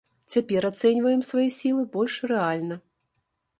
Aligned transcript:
Цяпер 0.35 0.65
ацэньваем 0.69 1.21
свае 1.33 1.45
сілы 1.59 1.83
больш 1.99 2.19
рэальна. 2.35 2.81